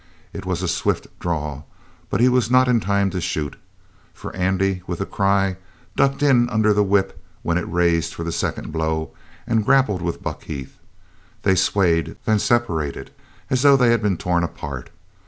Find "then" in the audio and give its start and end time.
12.25-12.39